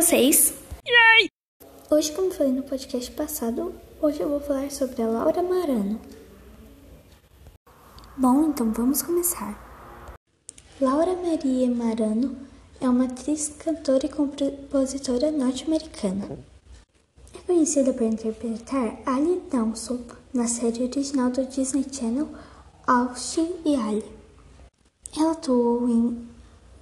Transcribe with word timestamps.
Vocês? 0.00 0.54
Hoje, 1.90 2.12
como 2.12 2.30
falei 2.30 2.52
no 2.52 2.62
podcast 2.62 3.10
passado, 3.10 3.74
hoje 4.00 4.20
eu 4.20 4.28
vou 4.28 4.38
falar 4.38 4.70
sobre 4.70 5.02
a 5.02 5.08
Laura 5.08 5.42
Marano. 5.42 6.00
Bom, 8.16 8.44
então 8.44 8.72
vamos 8.72 9.02
começar. 9.02 9.58
Laura 10.80 11.16
Maria 11.16 11.68
Marano 11.68 12.36
é 12.80 12.88
uma 12.88 13.06
atriz, 13.06 13.48
cantora 13.58 14.06
e 14.06 14.08
compositora 14.08 15.32
norte-americana. 15.32 16.38
É 17.34 17.38
conhecida 17.44 17.92
por 17.92 18.04
interpretar 18.04 19.00
Ali 19.04 19.42
Dawson 19.50 19.98
na 20.32 20.46
série 20.46 20.84
original 20.84 21.30
do 21.30 21.44
Disney 21.44 21.84
Channel 21.90 22.28
Austin 22.86 23.52
e 23.64 23.74
Ali. 23.74 24.04
Ela 25.18 25.32
atuou 25.32 25.88
em 25.88 26.28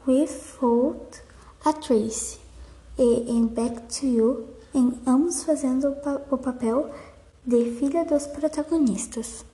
Without 0.06 1.22
a 1.64 1.72
Trace 1.72 2.44
e 2.98 3.30
em 3.30 3.46
Back 3.46 3.82
to 4.00 4.06
You, 4.06 4.46
em 4.74 4.92
ambos 5.06 5.44
fazendo 5.44 5.88
o, 5.88 5.96
pa- 5.96 6.20
o 6.30 6.38
papel 6.38 6.90
de 7.44 7.70
filha 7.78 8.04
dos 8.04 8.26
protagonistas. 8.26 9.44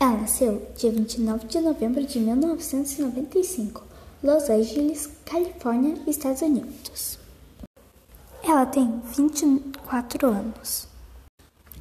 Ela 0.00 0.18
nasceu 0.18 0.66
dia 0.76 0.90
29 0.92 1.46
de 1.46 1.60
novembro 1.60 2.04
de 2.04 2.20
1995, 2.20 3.82
Los 4.22 4.48
Angeles, 4.48 5.08
Califórnia, 5.24 5.96
Estados 6.06 6.42
Unidos. 6.42 7.18
Ela 8.42 8.64
tem 8.66 9.00
24 9.16 10.28
anos. 10.28 10.86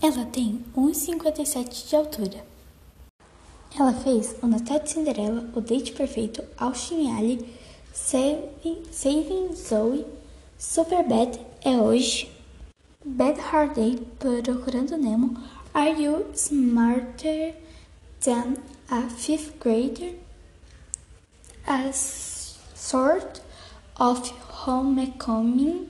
Ela 0.01 0.25
tem 0.25 0.63
1,57 0.75 1.87
de 1.89 1.95
altura. 1.95 2.43
Ela 3.79 3.93
fez 3.93 4.35
O 4.41 4.47
Natal 4.47 4.79
de 4.79 4.89
Cinderela, 4.91 5.47
O 5.55 5.61
Date 5.61 5.91
Perfeito, 5.93 6.43
Austin 6.57 7.11
Ali, 7.15 7.47
Saving, 7.93 8.83
Saving 8.91 9.53
Zoe, 9.55 10.05
Superbad 10.59 11.39
é 11.63 11.77
hoje, 11.77 12.31
Bad 13.05 13.39
Hard 13.39 13.75
Day, 13.75 14.07
Procurando 14.17 14.97
Nemo, 14.97 15.37
Are 15.71 15.91
You 15.91 16.31
Smarter 16.33 17.53
Than 18.21 18.55
a 18.89 19.03
Fifth 19.03 19.59
Grader? 19.59 20.15
A 21.67 21.93
Sort 21.93 23.39
of 23.99 24.33
Homecoming, 24.65 25.89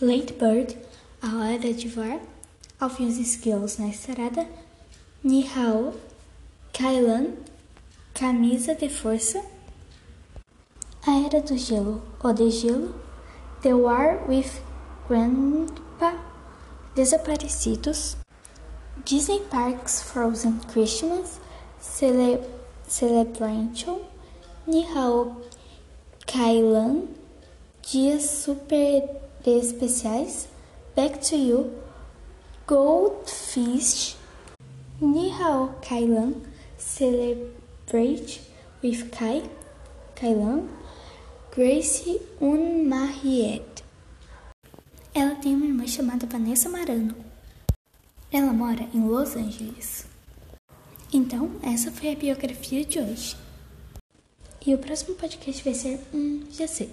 Late 0.00 0.32
Bird, 0.32 0.76
A 1.22 1.28
Hora 1.36 1.72
de 1.72 1.86
Voar, 1.86 2.20
Alfinhos 2.80 3.16
e 3.18 3.22
Skills 3.22 3.78
na 3.78 3.90
Estrada, 3.90 4.44
Nihao, 5.22 5.94
Kailan, 6.72 7.34
Camisa 8.12 8.74
de 8.74 8.88
Força, 8.88 9.40
A 11.06 11.12
Era 11.24 11.40
do 11.40 11.56
Gelo, 11.56 12.02
O 12.20 12.32
de 12.32 12.50
Gelo, 12.50 13.06
The 13.60 13.76
War 13.76 14.20
with 14.28 14.60
Grandpa, 15.08 16.12
Desaparecidos, 16.94 18.14
Disney 19.04 19.40
Parks 19.50 20.00
Frozen 20.00 20.60
Christmas, 20.70 21.40
Cele 21.80 22.38
Celebration, 22.86 23.98
Nihao 24.68 25.34
Kailan, 26.24 27.08
Dias 27.82 28.30
Super 28.30 29.02
Especiais, 29.44 30.46
Back 30.94 31.20
to 31.22 31.36
You, 31.36 31.72
Goldfish, 32.68 34.14
Nihao 35.02 35.82
Kailan, 35.82 36.46
Celebrate 36.76 38.40
with 38.82 39.10
Kai, 39.10 39.42
Kailan, 40.14 40.68
Grace 41.54 42.20
Unmarried. 42.40 43.64
Ela 45.12 45.34
tem 45.36 45.54
uma 45.54 45.66
irmã 45.66 45.86
chamada 45.86 46.26
Vanessa 46.26 46.68
Marano. 46.68 47.16
Ela 48.30 48.52
mora 48.52 48.88
em 48.94 49.00
Los 49.00 49.34
Angeles. 49.34 50.06
Então, 51.12 51.50
essa 51.62 51.90
foi 51.90 52.12
a 52.12 52.16
biografia 52.16 52.84
de 52.84 53.00
hoje. 53.00 53.36
E 54.64 54.74
o 54.74 54.78
próximo 54.78 55.16
podcast 55.16 55.64
vai 55.64 55.74
ser, 55.74 56.00
já 56.50 56.68
sei. 56.68 56.92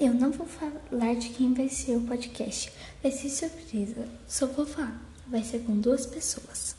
Eu 0.00 0.12
não 0.12 0.32
vou 0.32 0.46
falar 0.46 1.14
de 1.14 1.28
quem 1.28 1.54
vai 1.54 1.68
ser 1.68 1.96
o 1.96 2.00
podcast. 2.00 2.72
Vai 3.02 3.12
ser 3.12 3.28
surpresa. 3.28 4.08
Só 4.26 4.46
vou 4.46 4.66
falar. 4.66 5.00
vai 5.28 5.42
ser 5.44 5.60
com 5.60 5.78
duas 5.78 6.04
pessoas. 6.06 6.74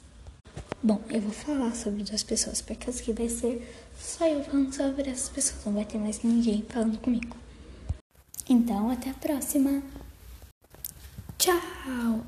Bom, 0.85 1.01
eu 1.09 1.19
vou 1.19 1.31
falar 1.31 1.73
sobre 1.73 2.03
duas 2.03 2.21
pessoas, 2.21 2.61
porque 2.61 2.91
aqui 2.91 3.11
vai 3.11 3.27
ser 3.27 3.75
só 3.97 4.27
eu 4.27 4.43
falando 4.43 4.71
sobre 4.71 5.09
essas 5.09 5.29
pessoas, 5.29 5.65
não 5.65 5.73
vai 5.73 5.83
ter 5.83 5.97
mais 5.97 6.21
ninguém 6.21 6.63
falando 6.69 6.99
comigo. 6.99 7.35
Então, 8.47 8.91
até 8.91 9.09
a 9.09 9.15
próxima. 9.15 9.81
Tchau! 11.39 12.23